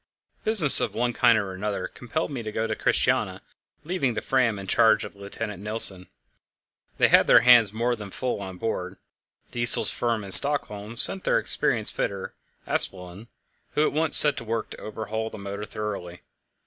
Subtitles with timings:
[0.43, 3.43] Business of one kind and another compelled me to go to Christiania,
[3.83, 6.07] leaving the Fram in charge of Lieutenant Nilsen.
[6.97, 8.97] They had their hands more than full on board.
[9.51, 12.33] Diesel's firm in Stockholm sent their experienced fitter,
[12.65, 13.27] Aspelund,
[13.75, 16.21] who at once set to work to overhaul the motor thoroughly.